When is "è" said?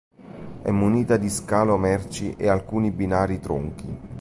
0.63-0.71